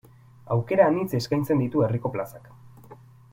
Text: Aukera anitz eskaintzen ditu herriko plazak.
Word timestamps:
Aukera 0.53 0.87
anitz 0.91 1.09
eskaintzen 1.19 1.61
ditu 1.65 1.85
herriko 1.89 2.13
plazak. 2.17 2.49